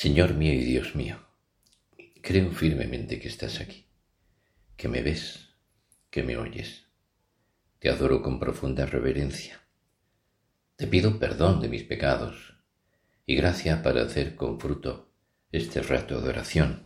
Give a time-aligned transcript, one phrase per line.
[0.00, 1.18] Señor mío y Dios mío,
[2.22, 3.88] creo firmemente que estás aquí,
[4.76, 5.56] que me ves,
[6.08, 6.84] que me oyes.
[7.80, 9.60] Te adoro con profunda reverencia.
[10.76, 12.54] Te pido perdón de mis pecados
[13.26, 15.10] y gracia para hacer con fruto
[15.50, 16.84] este rato de oración.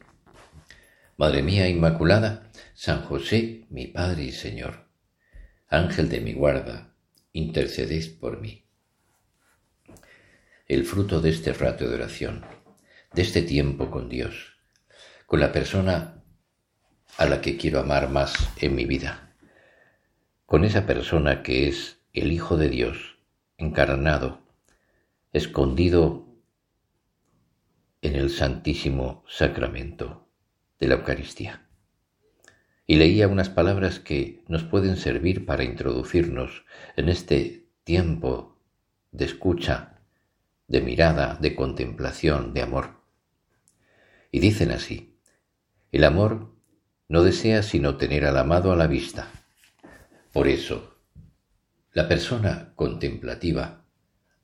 [1.19, 4.89] Madre mía Inmaculada, San José, mi Padre y Señor,
[5.69, 6.95] Ángel de mi guarda,
[7.35, 8.65] intercedéis por mí.
[10.67, 12.43] El fruto de este rato de oración,
[13.15, 14.55] de este tiempo con Dios,
[15.27, 16.23] con la persona
[17.19, 19.35] a la que quiero amar más en mi vida,
[20.47, 23.19] con esa persona que es el Hijo de Dios,
[23.59, 24.41] encarnado,
[25.33, 26.27] escondido
[28.01, 30.29] en el Santísimo Sacramento
[30.79, 31.69] de la Eucaristía.
[32.87, 36.65] Y leía unas palabras que nos pueden servir para introducirnos
[36.97, 38.59] en este tiempo
[39.13, 40.01] de escucha,
[40.67, 43.02] de mirada, de contemplación, de amor.
[44.33, 45.21] Y dicen así,
[45.93, 46.57] el amor
[47.07, 49.29] no desea sino tener al amado a la vista.
[50.33, 50.99] Por eso,
[51.93, 53.85] la persona contemplativa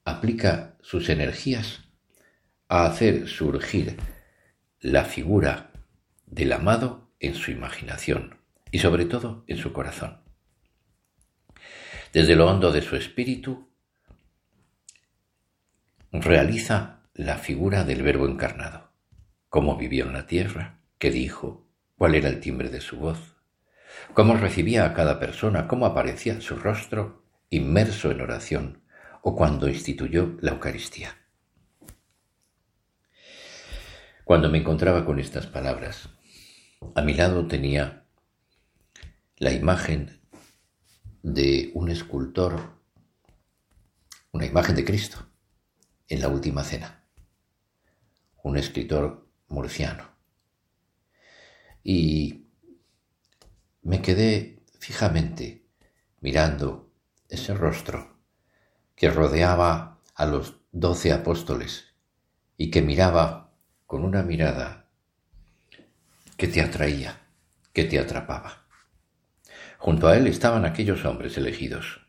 [0.05, 1.85] aplica sus energías
[2.69, 3.97] a hacer surgir
[4.81, 5.73] la figura
[6.27, 8.39] del amado en su imaginación
[8.71, 10.21] y sobre todo en su corazón.
[12.13, 13.71] Desde lo hondo de su espíritu
[16.13, 18.88] realiza la figura del Verbo encarnado,
[19.49, 23.37] cómo vivió en la tierra, qué dijo, cuál era el timbre de su voz,
[24.15, 28.83] cómo recibía a cada persona, cómo aparecía su rostro inmerso en oración
[29.23, 31.17] o cuando instituyó la Eucaristía.
[34.25, 36.11] Cuando me encontraba con estas palabras,
[36.95, 38.05] a mi lado tenía
[39.37, 40.21] la imagen
[41.23, 42.79] de un escultor,
[44.33, 45.27] una imagen de Cristo
[46.09, 47.05] en la última cena,
[48.43, 50.11] un escritor murciano.
[51.83, 52.47] Y
[53.83, 55.67] me quedé fijamente
[56.21, 56.93] mirando
[57.29, 58.19] ese rostro
[58.95, 61.95] que rodeaba a los doce apóstoles
[62.57, 63.55] y que miraba
[63.87, 64.89] con una mirada
[66.37, 67.21] que te atraía,
[67.73, 68.67] que te atrapaba.
[69.79, 72.07] Junto a él estaban aquellos hombres elegidos.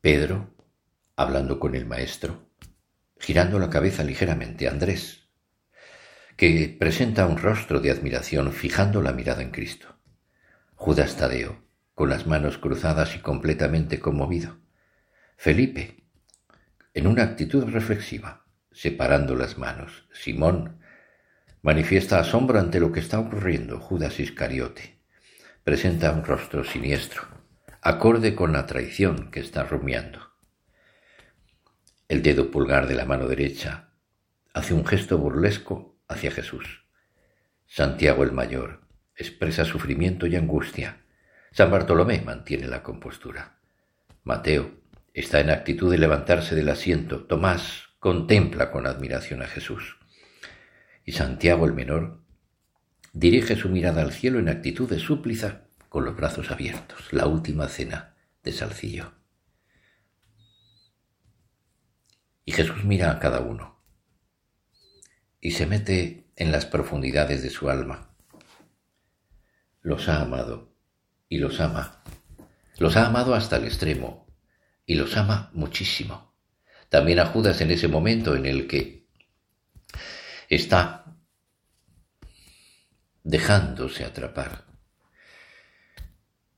[0.00, 0.54] Pedro,
[1.16, 2.47] hablando con el maestro,
[3.18, 5.28] girando la cabeza ligeramente, Andrés,
[6.36, 9.98] que presenta un rostro de admiración fijando la mirada en Cristo.
[10.74, 11.64] Judas Tadeo,
[11.94, 14.58] con las manos cruzadas y completamente conmovido.
[15.36, 16.04] Felipe,
[16.94, 18.44] en una actitud reflexiva
[18.78, 20.06] separando las manos.
[20.12, 20.78] Simón
[21.62, 23.80] manifiesta asombro ante lo que está ocurriendo.
[23.80, 25.00] Judas Iscariote
[25.64, 27.22] presenta un rostro siniestro,
[27.82, 30.27] acorde con la traición que está rumiando.
[32.08, 33.90] El dedo pulgar de la mano derecha
[34.54, 36.86] hace un gesto burlesco hacia Jesús.
[37.66, 38.80] Santiago el Mayor
[39.14, 41.02] expresa sufrimiento y angustia.
[41.52, 43.58] San Bartolomé mantiene la compostura.
[44.24, 44.70] Mateo
[45.12, 47.26] está en actitud de levantarse del asiento.
[47.26, 49.98] Tomás contempla con admiración a Jesús.
[51.04, 52.22] Y Santiago el menor
[53.12, 57.68] dirige su mirada al cielo en actitud de súplica con los brazos abiertos, la última
[57.68, 59.17] cena de Salcillo.
[62.48, 63.78] Y Jesús mira a cada uno
[65.38, 68.16] y se mete en las profundidades de su alma.
[69.82, 70.74] Los ha amado
[71.28, 72.02] y los ama.
[72.78, 74.26] Los ha amado hasta el extremo
[74.86, 76.34] y los ama muchísimo.
[76.88, 79.06] También a Judas en ese momento en el que
[80.48, 81.04] está
[83.24, 84.64] dejándose atrapar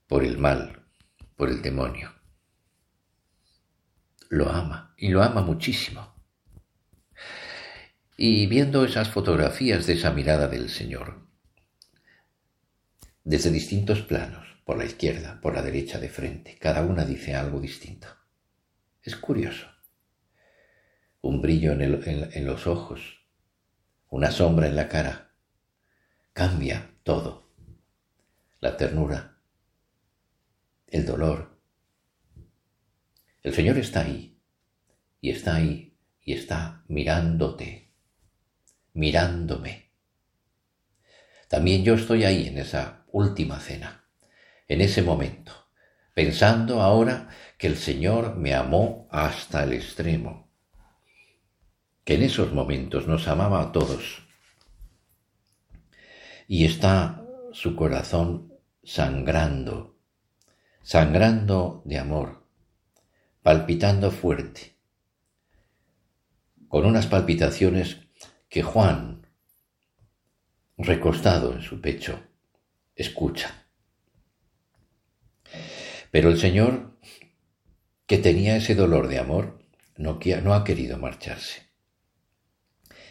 [0.06, 0.86] por el mal,
[1.34, 2.19] por el demonio.
[4.30, 6.14] Lo ama y lo ama muchísimo.
[8.16, 11.26] Y viendo esas fotografías de esa mirada del Señor,
[13.24, 17.60] desde distintos planos, por la izquierda, por la derecha, de frente, cada una dice algo
[17.60, 18.08] distinto.
[19.02, 19.66] Es curioso
[21.22, 23.26] un brillo en, los ojos,
[24.08, 25.32] una sombra en la cara.
[26.32, 27.50] Cambia todo.
[28.60, 29.38] La ternura,
[30.86, 31.49] el dolor.
[33.42, 34.38] El Señor está ahí,
[35.20, 37.92] y está ahí, y está mirándote,
[38.92, 39.90] mirándome.
[41.48, 44.04] También yo estoy ahí en esa última cena,
[44.68, 45.52] en ese momento,
[46.14, 50.50] pensando ahora que el Señor me amó hasta el extremo,
[52.04, 54.22] que en esos momentos nos amaba a todos.
[56.46, 58.52] Y está su corazón
[58.82, 59.98] sangrando,
[60.82, 62.39] sangrando de amor,
[63.42, 64.76] palpitando fuerte.
[66.68, 67.96] con unas palpitaciones
[68.48, 69.26] que Juan,
[70.78, 72.22] recostado en su pecho,
[72.94, 73.66] escucha.
[76.12, 76.96] Pero el Señor,
[78.06, 79.58] que tenía ese dolor de amor,
[79.96, 80.20] no,
[80.54, 81.62] ha querido marcharse.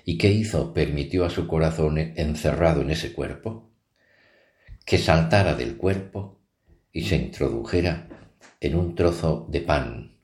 [0.05, 0.73] ¿Y qué hizo?
[0.73, 3.71] Permitió a su corazón encerrado en ese cuerpo
[4.85, 6.41] que saltara del cuerpo
[6.91, 8.07] y se introdujera
[8.59, 10.18] en un trozo de pan,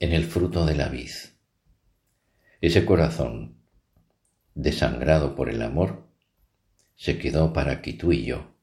[0.00, 1.10] en el fruto de la vid.
[2.60, 3.58] Ese corazón,
[4.54, 6.08] desangrado por el amor,
[6.96, 8.54] se quedó para que tú y yo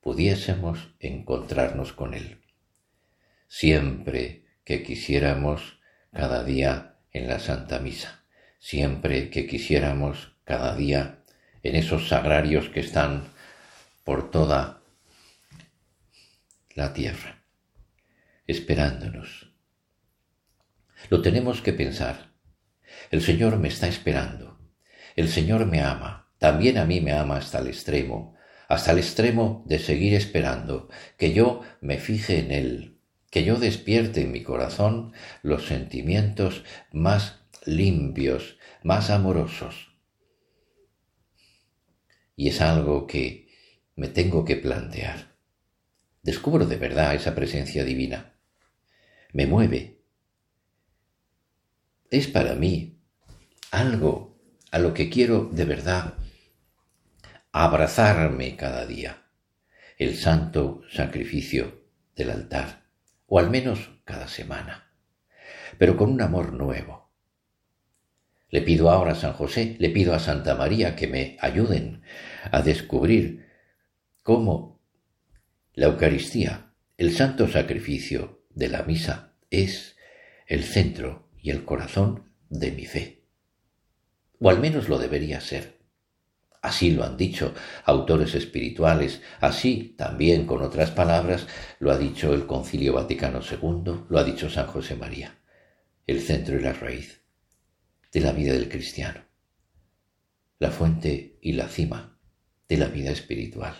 [0.00, 2.40] pudiésemos encontrarnos con Él.
[3.48, 5.80] Siempre que quisiéramos
[6.12, 8.24] cada día en la Santa Misa,
[8.58, 11.24] siempre que quisiéramos cada día
[11.62, 13.24] en esos sagrarios que están
[14.04, 14.82] por toda
[16.74, 17.42] la tierra,
[18.46, 19.53] esperándonos.
[21.10, 22.32] Lo tenemos que pensar.
[23.10, 24.58] El Señor me está esperando.
[25.16, 26.30] El Señor me ama.
[26.38, 28.36] También a mí me ama hasta el extremo,
[28.68, 32.98] hasta el extremo de seguir esperando, que yo me fije en Él,
[33.30, 35.12] que yo despierte en mi corazón
[35.42, 39.96] los sentimientos más limpios, más amorosos.
[42.36, 43.48] Y es algo que
[43.96, 45.36] me tengo que plantear.
[46.22, 48.34] Descubro de verdad esa presencia divina.
[49.32, 49.93] Me mueve.
[52.14, 53.02] Es para mí
[53.72, 54.38] algo
[54.70, 56.14] a lo que quiero de verdad
[57.50, 59.24] abrazarme cada día.
[59.98, 61.82] El santo sacrificio
[62.14, 62.84] del altar,
[63.26, 64.92] o al menos cada semana,
[65.76, 67.10] pero con un amor nuevo.
[68.48, 72.02] Le pido ahora a San José, le pido a Santa María que me ayuden
[72.48, 73.48] a descubrir
[74.22, 74.80] cómo
[75.72, 79.96] la Eucaristía, el santo sacrificio de la misa, es
[80.46, 83.26] el centro y el corazón de mi fe.
[84.40, 85.78] O al menos lo debería ser.
[86.62, 87.52] Así lo han dicho
[87.84, 91.46] autores espirituales, así también con otras palabras
[91.80, 95.38] lo ha dicho el Concilio Vaticano II, lo ha dicho San José María,
[96.06, 97.20] el centro y la raíz
[98.10, 99.20] de la vida del cristiano,
[100.58, 102.18] la fuente y la cima
[102.66, 103.74] de la vida espiritual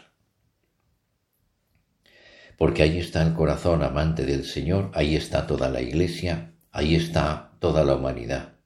[2.56, 7.53] porque ahí está el corazón amante del Señor, ahí está toda la iglesia, ahí está
[7.64, 8.56] toda la humanidad.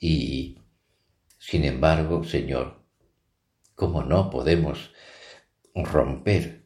[0.00, 0.62] Y,
[1.38, 2.86] sin embargo, Señor,
[3.74, 4.94] ¿cómo no podemos
[5.74, 6.64] romper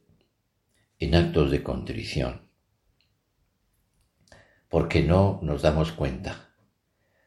[1.00, 2.48] en actos de contrición?
[4.68, 6.54] Porque no nos damos cuenta,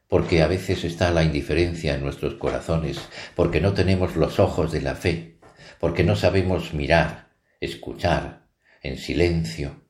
[0.07, 3.01] porque a veces está la indiferencia en nuestros corazones,
[3.35, 5.41] porque no tenemos los ojos de la fe,
[5.81, 8.47] porque no sabemos mirar, escuchar
[8.81, 9.84] en silencio,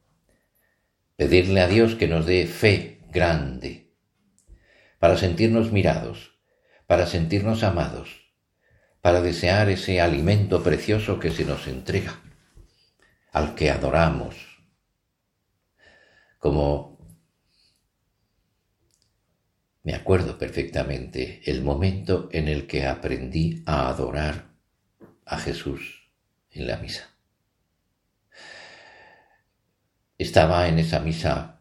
[1.15, 3.93] pedirle a Dios que nos dé fe grande,
[4.99, 6.37] para sentirnos mirados,
[6.87, 8.33] para sentirnos amados,
[9.01, 12.21] para desear ese alimento precioso que se nos entrega,
[13.31, 14.35] al que adoramos,
[16.39, 16.95] como
[19.83, 24.55] me acuerdo perfectamente el momento en el que aprendí a adorar
[25.25, 26.09] a Jesús
[26.51, 27.14] en la misa.
[30.17, 31.59] Estaba en esa misa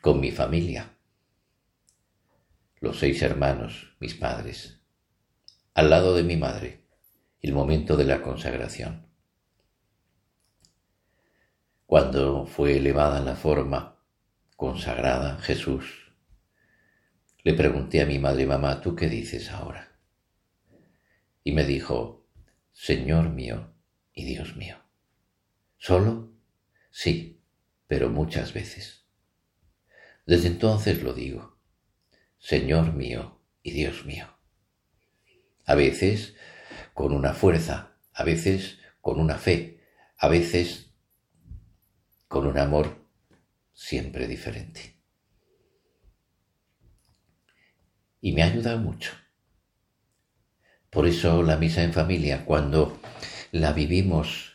[0.00, 0.96] con mi familia,
[2.78, 4.80] los seis hermanos, mis padres,
[5.74, 6.86] al lado de mi madre,
[7.40, 9.08] el momento de la consagración.
[11.84, 13.98] Cuando fue elevada la forma
[14.54, 16.12] consagrada Jesús,
[17.42, 19.98] le pregunté a mi madre, mamá, ¿tú qué dices ahora?
[21.42, 22.24] Y me dijo,
[22.70, 23.74] Señor mío
[24.12, 24.76] y Dios mío.
[25.76, 26.31] Solo
[26.92, 27.40] Sí,
[27.86, 29.06] pero muchas veces.
[30.26, 31.58] Desde entonces lo digo,
[32.38, 34.28] Señor mío y Dios mío.
[35.64, 36.34] A veces
[36.92, 39.80] con una fuerza, a veces con una fe,
[40.18, 40.90] a veces
[42.28, 43.06] con un amor
[43.72, 44.96] siempre diferente.
[48.20, 49.12] Y me ha ayudado mucho.
[50.90, 53.00] Por eso la misa en familia, cuando
[53.50, 54.51] la vivimos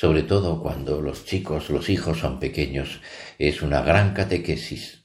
[0.00, 3.02] sobre todo cuando los chicos, los hijos son pequeños,
[3.38, 5.04] es una gran catequesis.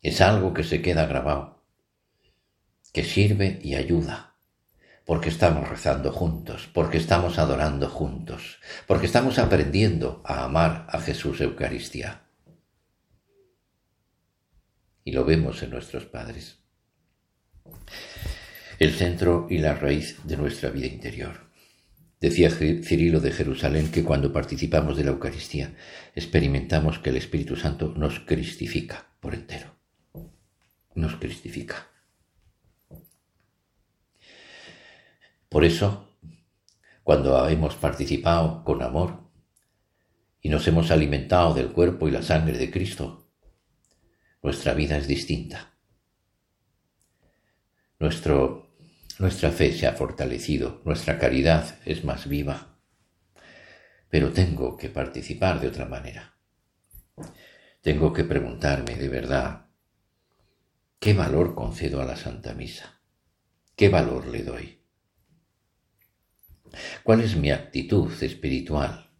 [0.00, 1.64] Es algo que se queda grabado,
[2.92, 4.36] que sirve y ayuda,
[5.04, 11.40] porque estamos rezando juntos, porque estamos adorando juntos, porque estamos aprendiendo a amar a Jesús
[11.40, 12.28] Eucaristía.
[15.02, 16.60] Y lo vemos en nuestros padres.
[18.78, 21.47] El centro y la raíz de nuestra vida interior
[22.20, 25.76] Decía Cirilo de Jerusalén que cuando participamos de la Eucaristía
[26.14, 29.76] experimentamos que el Espíritu Santo nos cristifica por entero.
[30.94, 31.86] Nos cristifica.
[35.48, 36.16] Por eso,
[37.04, 39.30] cuando hemos participado con amor
[40.42, 43.30] y nos hemos alimentado del cuerpo y la sangre de Cristo,
[44.42, 45.74] nuestra vida es distinta.
[48.00, 48.67] Nuestro
[49.18, 52.78] nuestra fe se ha fortalecido, nuestra caridad es más viva.
[54.08, 56.38] Pero tengo que participar de otra manera.
[57.82, 59.66] Tengo que preguntarme de verdad,
[61.00, 63.02] ¿qué valor concedo a la Santa Misa?
[63.76, 64.82] ¿Qué valor le doy?
[67.02, 69.10] ¿Cuál es mi actitud espiritual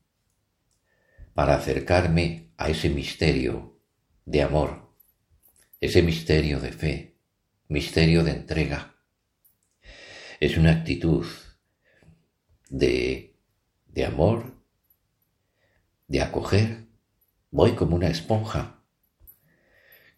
[1.35, 3.81] para acercarme a ese misterio
[4.25, 4.95] de amor,
[5.81, 7.19] ese misterio de fe,
[7.69, 8.98] misterio de entrega?
[10.41, 11.27] Es una actitud
[12.71, 13.37] de,
[13.87, 14.55] de amor,
[16.07, 16.87] de acoger.
[17.51, 18.85] Voy como una esponja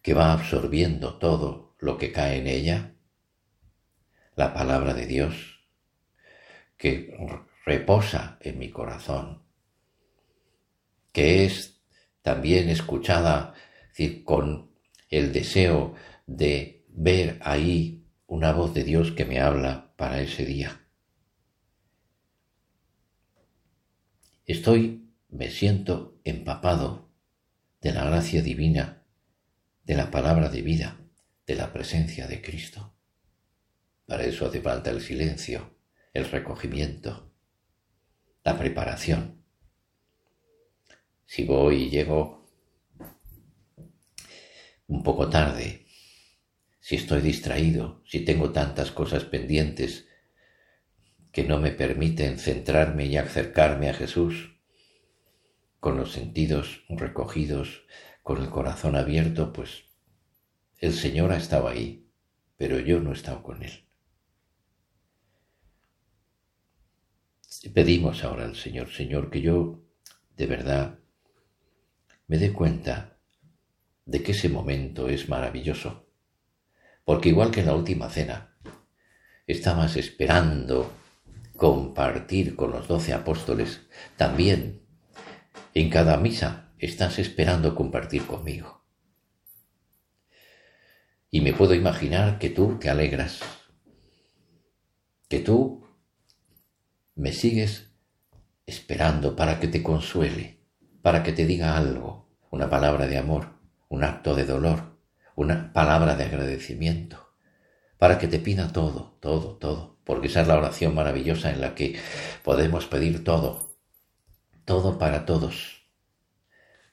[0.03, 2.93] que va absorbiendo todo lo que cae en ella,
[4.35, 5.65] la palabra de Dios,
[6.77, 7.17] que
[7.65, 9.43] reposa en mi corazón,
[11.11, 11.81] que es
[12.21, 13.53] también escuchada
[14.23, 14.71] con
[15.09, 18.00] el deseo de ver ahí
[18.31, 20.87] una voz de Dios que me habla para ese día.
[24.45, 27.09] Estoy, me siento empapado
[27.81, 29.03] de la gracia divina,
[29.83, 30.97] de la palabra de vida,
[31.45, 32.93] de la presencia de Cristo.
[34.05, 35.75] Para eso hace falta el silencio,
[36.13, 37.33] el recogimiento,
[38.45, 39.43] la preparación.
[41.25, 42.47] Si voy y llego
[44.87, 45.80] un poco tarde,
[46.81, 50.07] si estoy distraído, si tengo tantas cosas pendientes
[51.31, 54.59] que no me permiten centrarme y acercarme a Jesús,
[55.79, 57.85] con los sentidos recogidos,
[58.23, 59.85] con el corazón abierto, pues
[60.79, 62.09] el Señor ha estado ahí,
[62.57, 63.85] pero yo no he estado con Él.
[67.73, 69.83] Pedimos ahora al Señor, Señor, que yo
[70.35, 70.99] de verdad
[72.27, 73.19] me dé cuenta
[74.05, 76.10] de que ese momento es maravilloso
[77.05, 78.55] porque igual que en la última cena,
[79.47, 80.91] estabas esperando
[81.55, 83.81] compartir con los doce apóstoles,
[84.17, 84.81] también
[85.73, 88.83] en cada misa estás esperando compartir conmigo.
[91.29, 93.41] Y me puedo imaginar que tú te alegras,
[95.29, 95.85] que tú
[97.15, 97.91] me sigues
[98.65, 100.59] esperando para que te consuele,
[101.01, 103.53] para que te diga algo, una palabra de amor,
[103.87, 104.90] un acto de dolor,
[105.35, 107.33] una palabra de agradecimiento,
[107.97, 111.75] para que te pida todo, todo, todo, porque esa es la oración maravillosa en la
[111.75, 111.99] que
[112.43, 113.77] podemos pedir todo,
[114.65, 115.83] todo para todos,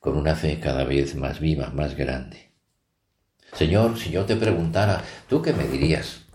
[0.00, 2.52] con una fe cada vez más viva, más grande.
[3.52, 6.26] Señor, si yo te preguntara, ¿tú qué me dirías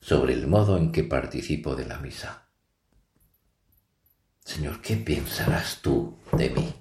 [0.00, 2.48] sobre el modo en que participo de la misa?
[4.44, 6.74] Señor, ¿qué pensarás tú de mí?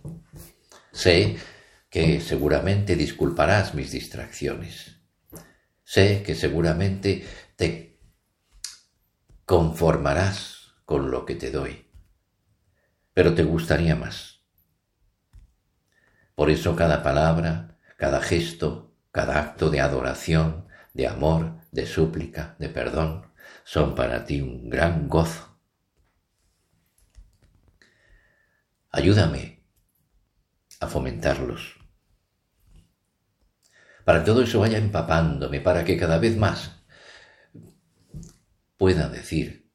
[0.92, 1.38] Sé
[1.90, 4.98] que seguramente disculparás mis distracciones.
[5.84, 8.00] Sé que seguramente te
[9.46, 11.88] conformarás con lo que te doy,
[13.14, 14.42] pero te gustaría más.
[16.36, 22.70] Por eso cada palabra, cada gesto, cada acto de adoración, de amor, de súplica, de
[22.70, 25.58] perdón, son para ti un gran gozo.
[28.92, 29.64] Ayúdame
[30.80, 31.79] a fomentarlos
[34.10, 36.72] para que todo eso vaya empapándome, para que cada vez más
[38.76, 39.70] pueda decir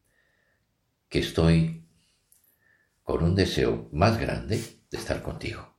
[1.08, 1.86] que estoy
[3.04, 4.60] con un deseo más grande
[4.90, 5.78] de estar contigo.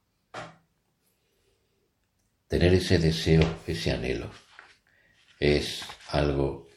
[2.47, 4.31] Tener ese deseo, ese anhelo,
[5.37, 6.69] es algo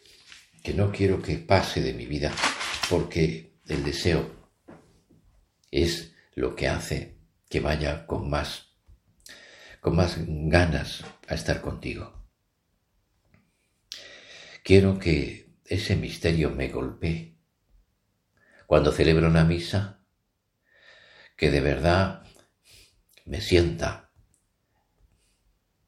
[0.64, 2.32] que no quiero que pase de mi vida,
[2.90, 4.50] porque el deseo
[5.70, 8.67] es lo que hace que vaya con más
[9.80, 12.18] con más ganas a estar contigo.
[14.64, 17.38] Quiero que ese misterio me golpee.
[18.66, 20.02] Cuando celebro una misa,
[21.36, 22.26] que de verdad
[23.24, 24.10] me sienta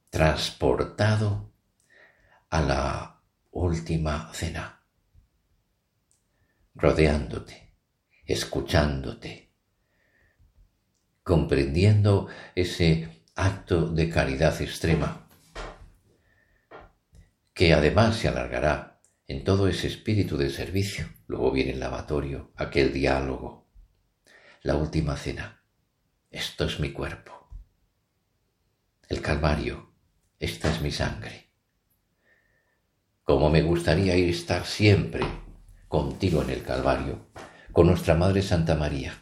[0.08, 1.52] transportado
[2.48, 4.86] a la última cena,
[6.74, 7.74] rodeándote,
[8.24, 9.52] escuchándote,
[11.22, 15.26] comprendiendo ese acto de caridad extrema,
[17.54, 21.08] que además se alargará en todo ese espíritu de servicio.
[21.26, 23.66] Luego viene el lavatorio, aquel diálogo,
[24.62, 25.64] la última cena.
[26.30, 27.48] Esto es mi cuerpo.
[29.08, 29.94] El Calvario,
[30.38, 31.50] esta es mi sangre.
[33.24, 35.24] Como me gustaría ir estar siempre
[35.88, 37.30] contigo en el Calvario,
[37.72, 39.14] con nuestra Madre Santa María,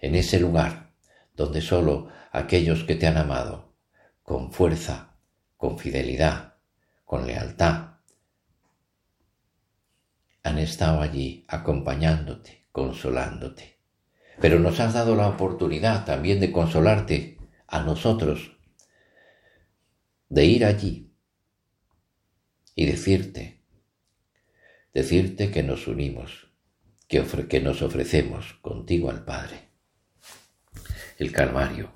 [0.00, 0.81] en ese lugar
[1.34, 3.74] donde sólo aquellos que te han amado,
[4.22, 5.16] con fuerza,
[5.56, 6.54] con fidelidad,
[7.04, 7.92] con lealtad,
[10.42, 13.78] han estado allí acompañándote, consolándote.
[14.40, 18.56] Pero nos has dado la oportunidad también de consolarte a nosotros,
[20.28, 21.12] de ir allí
[22.74, 23.62] y decirte,
[24.92, 26.48] decirte que nos unimos,
[27.06, 29.71] que, que nos ofrecemos contigo al Padre.
[31.22, 31.92] El Calvario,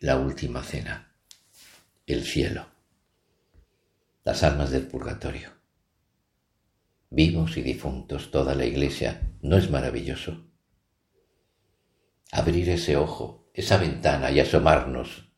[0.00, 1.14] la última cena,
[2.04, 2.66] el cielo,
[4.22, 5.48] las almas del purgatorio.
[7.08, 10.44] Vivos y difuntos, toda la iglesia, ¿no es maravilloso?
[12.32, 15.32] Abrir ese ojo, esa ventana y asomarnos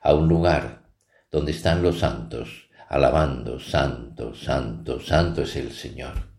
[0.00, 0.90] a un lugar
[1.30, 6.34] donde están los santos, alabando, santo, santo, santo es el Señor,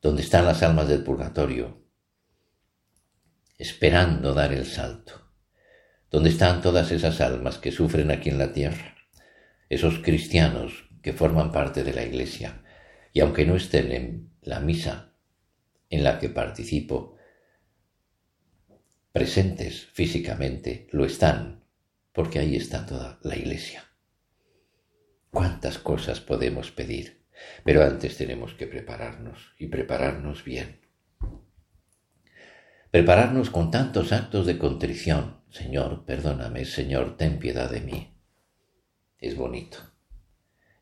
[0.00, 1.83] donde están las almas del purgatorio,
[3.58, 5.30] esperando dar el salto,
[6.10, 8.96] donde están todas esas almas que sufren aquí en la tierra,
[9.68, 12.62] esos cristianos que forman parte de la iglesia,
[13.12, 15.12] y aunque no estén en la misa
[15.90, 17.16] en la que participo,
[19.12, 21.64] presentes físicamente, lo están,
[22.12, 23.84] porque ahí está toda la iglesia.
[25.30, 27.24] ¿Cuántas cosas podemos pedir?
[27.64, 30.83] Pero antes tenemos que prepararnos y prepararnos bien.
[32.94, 35.40] Prepararnos con tantos actos de contrición.
[35.50, 38.16] Señor, perdóname, Señor, ten piedad de mí.
[39.18, 39.78] Es bonito.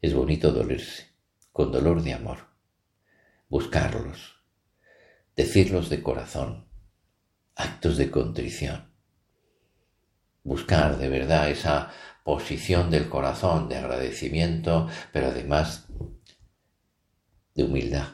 [0.02, 1.06] Es bonito dolerse
[1.52, 2.48] con dolor de amor,
[3.48, 4.36] buscarlos,
[5.36, 6.68] decirlos de corazón,
[7.54, 8.92] actos de contrición,
[10.44, 11.92] buscar de verdad esa
[12.24, 15.88] posición del corazón de agradecimiento, pero además
[17.54, 18.08] de humildad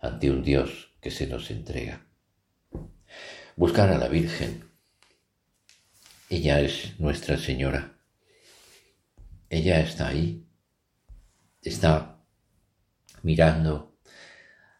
[0.00, 2.07] ante un Dios que se nos entrega.
[3.58, 4.70] Buscar a la Virgen.
[6.30, 7.98] Ella es Nuestra Señora.
[9.50, 10.46] Ella está ahí
[11.60, 12.22] está
[13.24, 13.98] mirando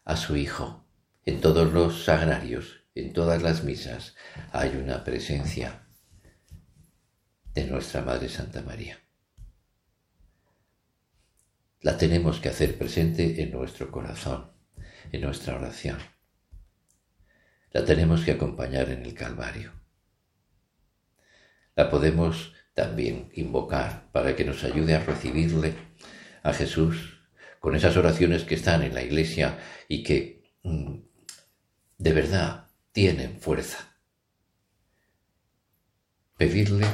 [0.05, 0.87] a su Hijo.
[1.25, 4.15] En todos los sagrarios, en todas las misas,
[4.53, 5.85] hay una presencia
[7.53, 8.97] de nuestra Madre Santa María.
[11.81, 14.53] La tenemos que hacer presente en nuestro corazón,
[15.11, 15.97] en nuestra oración.
[17.71, 19.71] La tenemos que acompañar en el Calvario.
[21.75, 25.73] La podemos también invocar para que nos ayude a recibirle
[26.43, 27.19] a Jesús
[27.59, 30.95] con esas oraciones que están en la iglesia y que mm,
[31.97, 33.97] de verdad tienen fuerza.
[36.37, 36.87] Pedirle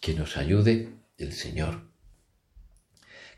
[0.00, 1.90] que nos ayude el Señor,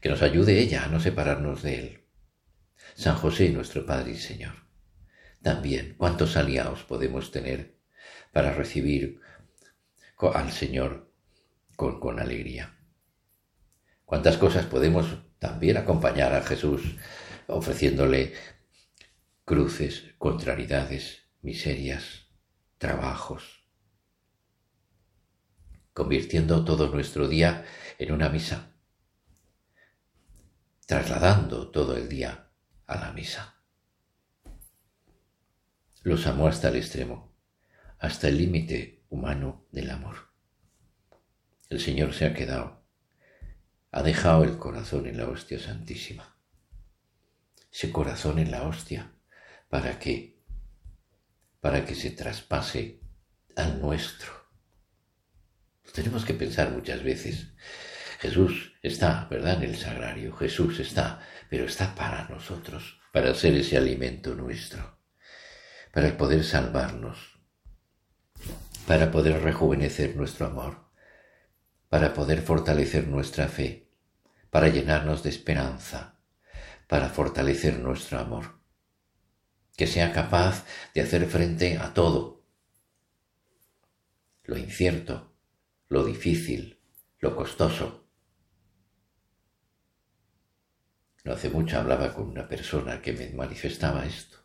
[0.00, 2.04] que nos ayude ella a no separarnos de Él.
[2.94, 4.71] San José, nuestro Padre y Señor.
[5.42, 7.76] También, ¿cuántos aliados podemos tener
[8.32, 9.20] para recibir
[10.34, 11.12] al Señor
[11.76, 12.78] con, con alegría?
[14.04, 15.06] ¿Cuántas cosas podemos
[15.38, 16.96] también acompañar a Jesús
[17.48, 18.34] ofreciéndole
[19.44, 22.28] cruces, contrariedades, miserias,
[22.78, 23.64] trabajos,
[25.92, 27.64] convirtiendo todo nuestro día
[27.98, 28.76] en una misa,
[30.86, 32.50] trasladando todo el día
[32.86, 33.61] a la misa.
[36.02, 37.34] Los amó hasta el extremo,
[37.98, 40.30] hasta el límite humano del amor.
[41.68, 42.82] El Señor se ha quedado
[43.92, 46.34] ha dejado el corazón en la hostia santísima.
[47.70, 49.12] Ese corazón en la hostia,
[49.68, 50.40] ¿para qué?
[51.60, 53.00] Para que se traspase
[53.54, 54.32] al nuestro.
[55.84, 57.48] Lo tenemos que pensar muchas veces.
[58.20, 60.34] Jesús está, ¿verdad?, en el sagrario.
[60.36, 65.01] Jesús está, pero está para nosotros, para ser ese alimento nuestro,
[65.92, 67.38] para poder salvarnos,
[68.86, 70.90] para poder rejuvenecer nuestro amor,
[71.90, 73.90] para poder fortalecer nuestra fe,
[74.48, 76.18] para llenarnos de esperanza,
[76.88, 78.58] para fortalecer nuestro amor.
[79.76, 82.46] Que sea capaz de hacer frente a todo,
[84.44, 85.34] lo incierto,
[85.88, 86.80] lo difícil,
[87.18, 88.08] lo costoso.
[91.24, 94.41] No hace mucho hablaba con una persona que me manifestaba esto.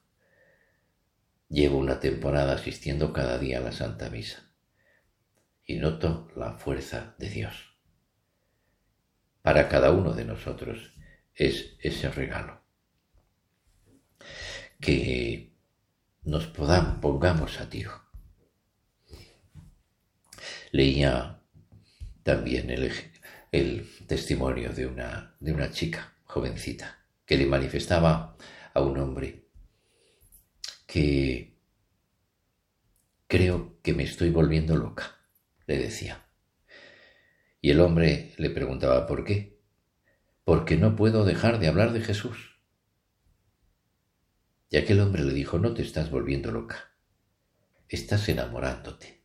[1.49, 4.51] Llevo una temporada asistiendo cada día a la Santa Misa
[5.65, 7.77] y noto la fuerza de Dios.
[9.41, 10.93] Para cada uno de nosotros
[11.33, 12.61] es ese regalo.
[14.79, 15.55] que
[16.23, 17.91] nos podamos, pongamos a tiro.
[20.71, 21.41] Leía
[22.23, 22.91] también el,
[23.51, 28.37] el testimonio de una, de una chica jovencita que le manifestaba
[28.73, 29.46] a un hombre
[30.87, 31.59] que
[33.27, 35.19] creo que me estoy volviendo loca,
[35.67, 36.25] le decía.
[37.61, 39.59] Y el hombre le preguntaba por qué.
[40.45, 42.57] Porque no puedo dejar de hablar de Jesús.
[44.69, 46.93] Y aquel hombre le dijo, no te estás volviendo loca,
[47.89, 49.23] estás enamorándote.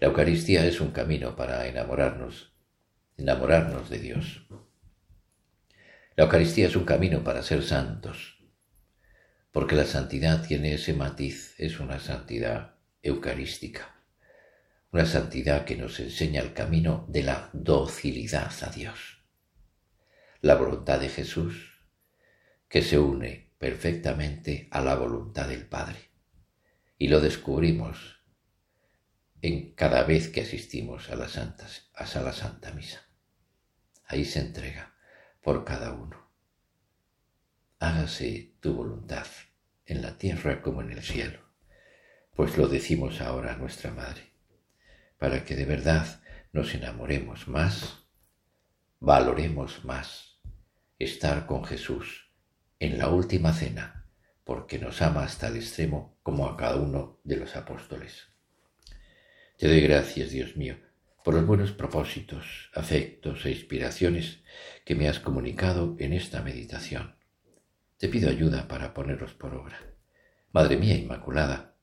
[0.00, 2.56] La Eucaristía es un camino para enamorarnos,
[3.16, 4.46] enamorarnos de Dios.
[6.16, 8.39] La Eucaristía es un camino para ser santos,
[9.52, 13.96] porque la santidad tiene ese matiz, es una santidad eucarística,
[14.92, 19.24] una santidad que nos enseña el camino de la docilidad a Dios.
[20.40, 21.84] La voluntad de Jesús,
[22.68, 26.10] que se une perfectamente a la voluntad del Padre.
[26.96, 28.20] Y lo descubrimos
[29.42, 33.02] en cada vez que asistimos a la, a la Santa Misa.
[34.06, 34.94] Ahí se entrega
[35.42, 36.29] por cada uno
[38.10, 39.26] hágase tu voluntad,
[39.86, 41.38] en la tierra como en el cielo.
[42.34, 44.32] Pues lo decimos ahora a nuestra Madre,
[45.16, 46.20] para que de verdad
[46.52, 47.98] nos enamoremos más,
[48.98, 50.40] valoremos más
[50.98, 52.32] estar con Jesús
[52.80, 54.06] en la última cena,
[54.42, 58.26] porque nos ama hasta el extremo como a cada uno de los apóstoles.
[59.56, 60.76] Te doy gracias, Dios mío,
[61.22, 64.40] por los buenos propósitos, afectos e inspiraciones
[64.84, 67.19] que me has comunicado en esta meditación
[68.00, 69.78] te pido ayuda para ponerlos por obra.
[70.52, 71.76] Madre mía Inmaculada,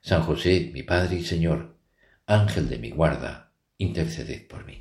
[0.00, 1.76] San José, mi Padre y Señor,
[2.24, 4.76] Ángel de mi guarda, interceded por mí.